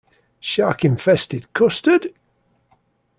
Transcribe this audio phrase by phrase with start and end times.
[0.39, 2.11] Shark infested custard!